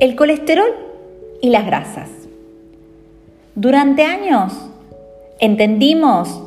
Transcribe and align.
El 0.00 0.16
colesterol 0.16 0.70
y 1.42 1.50
las 1.50 1.66
grasas. 1.66 2.08
Durante 3.54 4.04
años 4.04 4.54
entendimos 5.40 6.40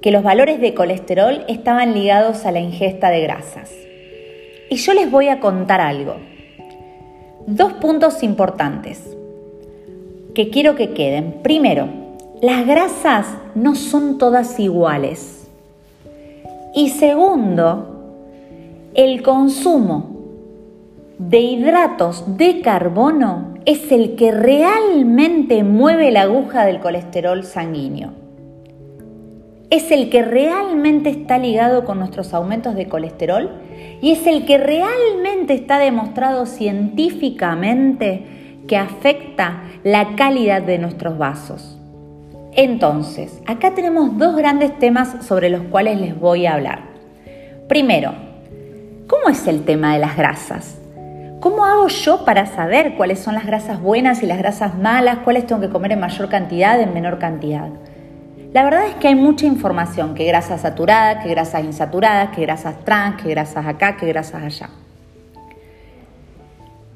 que 0.00 0.10
los 0.10 0.22
valores 0.22 0.58
de 0.58 0.72
colesterol 0.72 1.44
estaban 1.46 1.92
ligados 1.92 2.46
a 2.46 2.50
la 2.50 2.60
ingesta 2.60 3.10
de 3.10 3.20
grasas. 3.20 3.70
Y 4.70 4.76
yo 4.76 4.94
les 4.94 5.10
voy 5.10 5.28
a 5.28 5.38
contar 5.38 5.82
algo. 5.82 6.16
Dos 7.46 7.74
puntos 7.74 8.22
importantes 8.22 9.02
que 10.34 10.48
quiero 10.48 10.74
que 10.74 10.94
queden. 10.94 11.40
Primero, 11.42 11.88
las 12.40 12.66
grasas 12.66 13.26
no 13.54 13.74
son 13.74 14.16
todas 14.16 14.58
iguales. 14.58 15.46
Y 16.74 16.88
segundo, 16.88 18.14
el 18.94 19.22
consumo 19.22 20.13
de 21.28 21.38
hidratos 21.38 22.36
de 22.36 22.60
carbono 22.60 23.54
es 23.64 23.90
el 23.92 24.14
que 24.14 24.30
realmente 24.30 25.64
mueve 25.64 26.10
la 26.10 26.22
aguja 26.22 26.66
del 26.66 26.80
colesterol 26.80 27.44
sanguíneo. 27.44 28.10
Es 29.70 29.90
el 29.90 30.10
que 30.10 30.22
realmente 30.22 31.08
está 31.08 31.38
ligado 31.38 31.86
con 31.86 31.98
nuestros 31.98 32.34
aumentos 32.34 32.74
de 32.74 32.88
colesterol 32.88 33.50
y 34.02 34.12
es 34.12 34.26
el 34.26 34.44
que 34.44 34.58
realmente 34.58 35.54
está 35.54 35.78
demostrado 35.78 36.44
científicamente 36.44 38.60
que 38.68 38.76
afecta 38.76 39.62
la 39.82 40.16
calidad 40.16 40.62
de 40.62 40.78
nuestros 40.78 41.16
vasos. 41.16 41.78
Entonces, 42.52 43.40
acá 43.46 43.74
tenemos 43.74 44.18
dos 44.18 44.36
grandes 44.36 44.78
temas 44.78 45.24
sobre 45.24 45.48
los 45.48 45.62
cuales 45.62 45.98
les 45.98 46.20
voy 46.20 46.44
a 46.44 46.54
hablar. 46.54 46.82
Primero, 47.66 48.12
¿cómo 49.08 49.30
es 49.30 49.46
el 49.46 49.64
tema 49.64 49.94
de 49.94 50.00
las 50.00 50.16
grasas? 50.16 50.83
¿Cómo 51.44 51.66
hago 51.66 51.88
yo 51.88 52.24
para 52.24 52.46
saber 52.46 52.94
cuáles 52.94 53.18
son 53.18 53.34
las 53.34 53.44
grasas 53.44 53.78
buenas 53.78 54.22
y 54.22 54.26
las 54.26 54.38
grasas 54.38 54.78
malas? 54.78 55.18
¿Cuáles 55.24 55.46
tengo 55.46 55.60
que 55.60 55.68
comer 55.68 55.92
en 55.92 56.00
mayor 56.00 56.30
cantidad, 56.30 56.80
en 56.80 56.94
menor 56.94 57.18
cantidad? 57.18 57.68
La 58.54 58.64
verdad 58.64 58.86
es 58.86 58.94
que 58.94 59.08
hay 59.08 59.14
mucha 59.14 59.44
información, 59.44 60.14
que 60.14 60.24
grasas 60.24 60.62
saturadas, 60.62 61.22
que 61.22 61.28
grasas 61.28 61.62
insaturadas, 61.62 62.34
que 62.34 62.40
grasas 62.40 62.82
trans, 62.86 63.20
que 63.20 63.28
grasas 63.28 63.66
acá, 63.66 63.98
que 63.98 64.06
grasas 64.06 64.42
allá. 64.42 64.70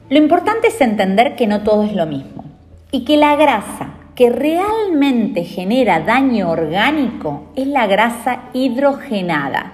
Lo 0.08 0.16
importante 0.16 0.68
es 0.68 0.80
entender 0.80 1.36
que 1.36 1.46
no 1.46 1.62
todo 1.62 1.82
es 1.82 1.92
lo 1.92 2.06
mismo 2.06 2.42
y 2.90 3.04
que 3.04 3.18
la 3.18 3.36
grasa 3.36 3.90
que 4.14 4.30
realmente 4.30 5.44
genera 5.44 6.00
daño 6.00 6.50
orgánico 6.50 7.52
es 7.54 7.66
la 7.66 7.86
grasa 7.86 8.44
hidrogenada. 8.54 9.72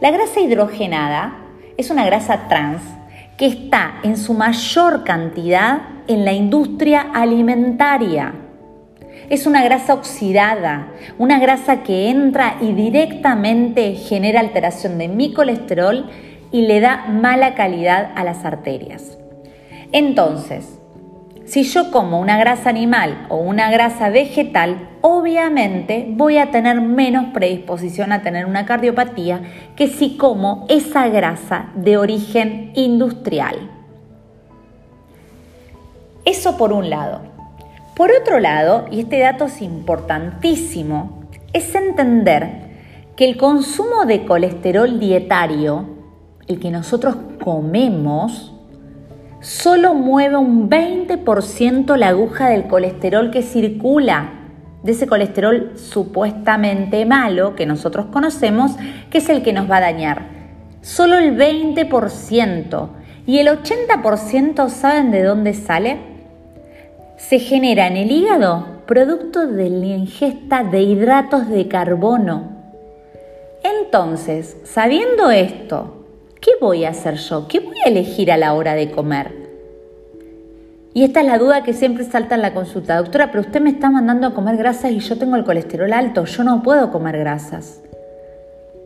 La 0.00 0.12
grasa 0.12 0.38
hidrogenada 0.38 1.38
es 1.76 1.90
una 1.90 2.06
grasa 2.06 2.46
trans 2.46 2.80
que 3.36 3.46
está 3.46 4.00
en 4.02 4.16
su 4.16 4.34
mayor 4.34 5.04
cantidad 5.04 5.82
en 6.06 6.24
la 6.24 6.32
industria 6.32 7.00
alimentaria. 7.12 8.34
Es 9.30 9.46
una 9.46 9.64
grasa 9.64 9.94
oxidada, 9.94 10.88
una 11.18 11.38
grasa 11.38 11.82
que 11.82 12.10
entra 12.10 12.58
y 12.60 12.72
directamente 12.72 13.94
genera 13.94 14.40
alteración 14.40 14.98
de 14.98 15.08
mi 15.08 15.32
colesterol 15.32 16.10
y 16.52 16.66
le 16.66 16.80
da 16.80 17.06
mala 17.08 17.54
calidad 17.54 18.12
a 18.14 18.22
las 18.22 18.44
arterias. 18.44 19.18
Entonces, 19.92 20.78
si 21.44 21.62
yo 21.64 21.90
como 21.90 22.20
una 22.20 22.38
grasa 22.38 22.70
animal 22.70 23.26
o 23.28 23.36
una 23.36 23.70
grasa 23.70 24.08
vegetal, 24.08 24.88
obviamente 25.02 26.06
voy 26.08 26.38
a 26.38 26.50
tener 26.50 26.80
menos 26.80 27.26
predisposición 27.34 28.12
a 28.12 28.22
tener 28.22 28.46
una 28.46 28.64
cardiopatía 28.64 29.42
que 29.76 29.88
si 29.88 30.16
como 30.16 30.64
esa 30.68 31.08
grasa 31.08 31.70
de 31.74 31.98
origen 31.98 32.72
industrial. 32.74 33.70
Eso 36.24 36.56
por 36.56 36.72
un 36.72 36.88
lado. 36.88 37.20
Por 37.94 38.10
otro 38.10 38.40
lado, 38.40 38.86
y 38.90 39.00
este 39.00 39.18
dato 39.18 39.44
es 39.44 39.60
importantísimo, 39.60 41.24
es 41.52 41.74
entender 41.74 42.64
que 43.16 43.26
el 43.26 43.36
consumo 43.36 44.06
de 44.06 44.24
colesterol 44.24 44.98
dietario, 44.98 45.86
el 46.48 46.58
que 46.58 46.70
nosotros 46.70 47.16
comemos, 47.44 48.53
solo 49.44 49.92
mueve 49.92 50.38
un 50.38 50.70
20% 50.70 51.96
la 51.96 52.08
aguja 52.08 52.48
del 52.48 52.66
colesterol 52.66 53.30
que 53.30 53.42
circula, 53.42 54.30
de 54.82 54.92
ese 54.92 55.06
colesterol 55.06 55.72
supuestamente 55.76 57.04
malo 57.04 57.54
que 57.54 57.66
nosotros 57.66 58.06
conocemos, 58.06 58.72
que 59.10 59.18
es 59.18 59.28
el 59.28 59.42
que 59.42 59.52
nos 59.52 59.70
va 59.70 59.76
a 59.76 59.82
dañar. 59.82 60.22
Solo 60.80 61.18
el 61.18 61.36
20%. 61.36 62.88
¿Y 63.26 63.38
el 63.38 63.48
80% 63.48 64.68
saben 64.68 65.10
de 65.10 65.22
dónde 65.22 65.54
sale? 65.54 65.98
Se 67.16 67.38
genera 67.38 67.86
en 67.86 67.96
el 67.96 68.10
hígado 68.10 68.66
producto 68.86 69.46
de 69.46 69.70
la 69.70 69.86
ingesta 69.86 70.64
de 70.64 70.82
hidratos 70.82 71.48
de 71.48 71.68
carbono. 71.68 72.50
Entonces, 73.62 74.58
sabiendo 74.64 75.30
esto, 75.30 76.03
¿qué 76.44 76.52
voy 76.60 76.84
a 76.84 76.90
hacer 76.90 77.16
yo? 77.16 77.48
¿Qué 77.48 77.60
voy 77.60 77.76
a 77.84 77.88
elegir 77.88 78.30
a 78.30 78.36
la 78.36 78.52
hora 78.52 78.74
de 78.74 78.90
comer? 78.90 79.32
Y 80.92 81.02
esta 81.02 81.20
es 81.20 81.26
la 81.26 81.38
duda 81.38 81.62
que 81.62 81.72
siempre 81.72 82.04
salta 82.04 82.34
en 82.34 82.42
la 82.42 82.52
consulta. 82.52 82.98
Doctora, 82.98 83.30
pero 83.32 83.40
usted 83.40 83.62
me 83.62 83.70
está 83.70 83.90
mandando 83.90 84.26
a 84.26 84.34
comer 84.34 84.58
grasas 84.58 84.92
y 84.92 85.00
yo 85.00 85.16
tengo 85.16 85.36
el 85.36 85.44
colesterol 85.44 85.92
alto, 85.92 86.26
yo 86.26 86.44
no 86.44 86.62
puedo 86.62 86.92
comer 86.92 87.18
grasas. 87.18 87.80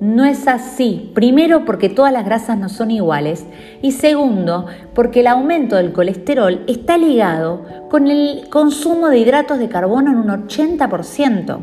No 0.01 0.25
es 0.25 0.47
así. 0.47 1.11
Primero 1.13 1.65
porque 1.65 1.89
todas 1.89 2.13
las 2.13 2.25
grasas 2.25 2.57
no 2.57 2.69
son 2.69 2.93
iguales 2.93 3.45
y 3.83 3.91
segundo 3.91 4.67
porque 4.95 5.21
el 5.21 5.27
aumento 5.27 5.75
del 5.75 5.93
colesterol 5.93 6.63
está 6.69 6.97
ligado 6.97 7.89
con 7.91 8.07
el 8.07 8.49
consumo 8.49 9.09
de 9.09 9.19
hidratos 9.19 9.59
de 9.59 9.69
carbono 9.69 10.13
en 10.13 10.19
un 10.19 10.47
80%. 10.49 11.59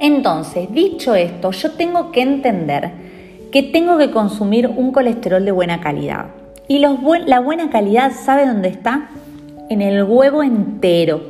Entonces, 0.00 0.72
dicho 0.72 1.14
esto, 1.14 1.50
yo 1.50 1.72
tengo 1.72 2.10
que 2.10 2.22
entender 2.22 3.13
que 3.54 3.62
tengo 3.62 3.98
que 3.98 4.10
consumir 4.10 4.66
un 4.66 4.90
colesterol 4.90 5.44
de 5.44 5.52
buena 5.52 5.80
calidad. 5.80 6.26
Y 6.66 6.80
la 6.80 7.38
buena 7.38 7.70
calidad, 7.70 8.10
¿sabe 8.10 8.48
dónde 8.48 8.68
está? 8.68 9.10
En 9.70 9.80
el 9.80 10.02
huevo 10.02 10.42
entero. 10.42 11.22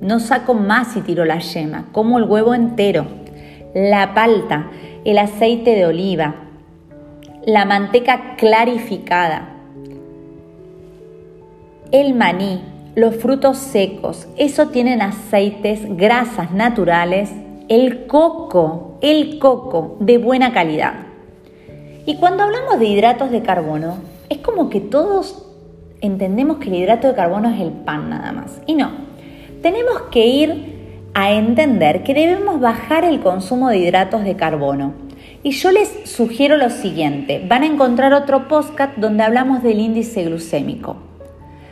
No 0.00 0.20
saco 0.20 0.54
más 0.54 0.96
y 0.96 1.00
tiro 1.00 1.24
la 1.24 1.40
yema, 1.40 1.88
como 1.90 2.18
el 2.18 2.26
huevo 2.26 2.54
entero. 2.54 3.06
La 3.74 4.14
palta, 4.14 4.70
el 5.04 5.18
aceite 5.18 5.74
de 5.74 5.84
oliva, 5.84 6.36
la 7.44 7.64
manteca 7.64 8.36
clarificada, 8.36 9.48
el 11.90 12.14
maní, 12.14 12.62
los 12.94 13.16
frutos 13.16 13.58
secos, 13.58 14.28
eso 14.36 14.68
tienen 14.68 15.02
aceites, 15.02 15.80
grasas 15.96 16.52
naturales, 16.52 17.32
el 17.68 18.06
coco, 18.06 18.98
el 19.00 19.40
coco 19.40 19.96
de 19.98 20.18
buena 20.18 20.52
calidad. 20.52 21.11
Y 22.04 22.16
cuando 22.16 22.42
hablamos 22.42 22.80
de 22.80 22.86
hidratos 22.86 23.30
de 23.30 23.42
carbono, 23.42 23.98
es 24.28 24.38
como 24.38 24.70
que 24.70 24.80
todos 24.80 25.46
entendemos 26.00 26.56
que 26.56 26.68
el 26.68 26.74
hidrato 26.74 27.06
de 27.06 27.14
carbono 27.14 27.48
es 27.48 27.60
el 27.60 27.70
pan 27.70 28.10
nada 28.10 28.32
más. 28.32 28.60
Y 28.66 28.74
no, 28.74 28.90
tenemos 29.62 30.02
que 30.10 30.26
ir 30.26 31.10
a 31.14 31.32
entender 31.32 32.02
que 32.02 32.12
debemos 32.12 32.60
bajar 32.60 33.04
el 33.04 33.20
consumo 33.20 33.68
de 33.68 33.78
hidratos 33.78 34.24
de 34.24 34.34
carbono. 34.34 34.94
Y 35.44 35.52
yo 35.52 35.70
les 35.70 36.10
sugiero 36.10 36.56
lo 36.56 36.70
siguiente, 36.70 37.44
van 37.48 37.62
a 37.62 37.66
encontrar 37.66 38.12
otro 38.14 38.48
podcast 38.48 38.96
donde 38.96 39.22
hablamos 39.22 39.62
del 39.62 39.78
índice 39.78 40.24
glucémico. 40.24 40.96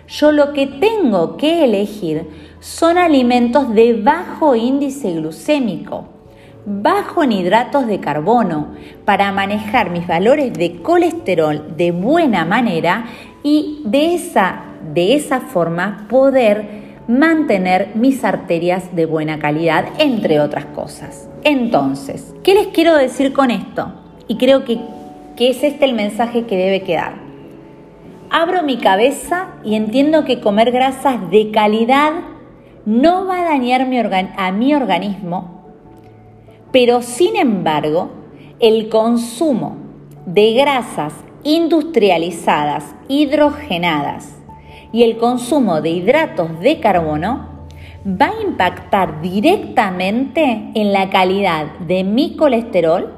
Yo 0.06 0.30
lo 0.30 0.52
que 0.52 0.68
tengo 0.68 1.36
que 1.36 1.64
elegir 1.64 2.28
son 2.60 2.98
alimentos 2.98 3.74
de 3.74 3.94
bajo 3.94 4.54
índice 4.54 5.12
glucémico 5.12 6.19
bajo 6.66 7.22
en 7.22 7.32
hidratos 7.32 7.86
de 7.86 8.00
carbono 8.00 8.68
para 9.04 9.32
manejar 9.32 9.90
mis 9.90 10.06
valores 10.06 10.52
de 10.52 10.80
colesterol 10.82 11.76
de 11.76 11.92
buena 11.92 12.44
manera 12.44 13.06
y 13.42 13.82
de 13.84 14.14
esa, 14.14 14.62
de 14.92 15.14
esa 15.14 15.40
forma 15.40 16.06
poder 16.08 16.80
mantener 17.08 17.90
mis 17.94 18.24
arterias 18.24 18.94
de 18.94 19.06
buena 19.06 19.38
calidad, 19.38 19.86
entre 19.98 20.40
otras 20.40 20.66
cosas. 20.66 21.28
Entonces, 21.42 22.34
¿qué 22.44 22.54
les 22.54 22.68
quiero 22.68 22.94
decir 22.96 23.32
con 23.32 23.50
esto? 23.50 23.92
Y 24.28 24.36
creo 24.36 24.64
que, 24.64 24.78
que 25.36 25.50
es 25.50 25.62
este 25.64 25.86
el 25.86 25.94
mensaje 25.94 26.44
que 26.44 26.56
debe 26.56 26.82
quedar. 26.82 27.14
Abro 28.30 28.62
mi 28.62 28.76
cabeza 28.76 29.48
y 29.64 29.74
entiendo 29.74 30.24
que 30.24 30.40
comer 30.40 30.70
grasas 30.70 31.30
de 31.30 31.50
calidad 31.50 32.12
no 32.86 33.26
va 33.26 33.40
a 33.40 33.44
dañar 33.44 33.86
mi 33.86 33.98
a 33.98 34.52
mi 34.52 34.74
organismo 34.74 35.59
pero 36.72 37.02
sin 37.02 37.36
embargo, 37.36 38.10
el 38.58 38.88
consumo 38.88 39.76
de 40.26 40.54
grasas 40.54 41.14
industrializadas, 41.42 42.94
hidrogenadas 43.08 44.36
y 44.92 45.04
el 45.04 45.16
consumo 45.16 45.80
de 45.80 45.90
hidratos 45.90 46.60
de 46.60 46.80
carbono 46.80 47.48
va 48.06 48.26
a 48.26 48.42
impactar 48.42 49.20
directamente 49.20 50.70
en 50.74 50.92
la 50.92 51.10
calidad 51.10 51.78
de 51.80 52.04
mi 52.04 52.36
colesterol, 52.36 53.14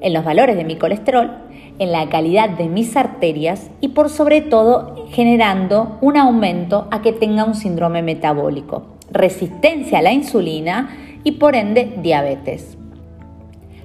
en 0.00 0.12
los 0.12 0.24
valores 0.24 0.56
de 0.56 0.64
mi 0.64 0.76
colesterol 0.76 1.50
en 1.80 1.92
la 1.92 2.10
calidad 2.10 2.50
de 2.50 2.68
mis 2.68 2.94
arterias 2.94 3.70
y 3.80 3.88
por 3.88 4.10
sobre 4.10 4.42
todo 4.42 5.06
generando 5.08 5.96
un 6.02 6.18
aumento 6.18 6.86
a 6.90 7.00
que 7.00 7.12
tenga 7.12 7.44
un 7.44 7.54
síndrome 7.54 8.02
metabólico, 8.02 8.98
resistencia 9.10 9.98
a 9.98 10.02
la 10.02 10.12
insulina 10.12 10.90
y 11.24 11.32
por 11.32 11.56
ende 11.56 11.94
diabetes. 12.02 12.76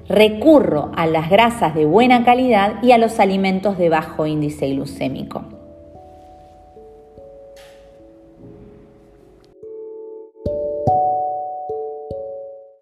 Recurro 0.08 0.92
a 0.94 1.06
las 1.06 1.28
grasas 1.30 1.74
de 1.74 1.84
buena 1.84 2.24
calidad 2.24 2.82
y 2.82 2.92
a 2.92 2.98
los 2.98 3.18
alimentos 3.18 3.76
de 3.76 3.88
bajo 3.88 4.26
índice 4.26 4.68
glucémico. 4.68 5.55